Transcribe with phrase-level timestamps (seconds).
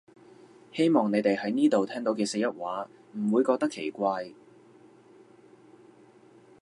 [0.73, 4.33] 希望你哋喺呢度聽到四邑話唔會覺得奇怪